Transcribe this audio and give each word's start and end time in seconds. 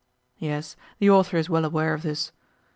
Yes, 0.39 0.75
the 0.97 1.11
author 1.11 1.37
is 1.37 1.47
well 1.47 1.63
aware 1.63 1.93
of 1.93 2.01
this. 2.01 2.31